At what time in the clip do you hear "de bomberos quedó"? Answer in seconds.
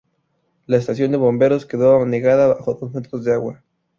1.11-2.01